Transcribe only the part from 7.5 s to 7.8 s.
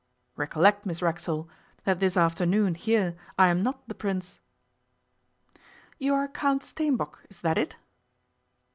it?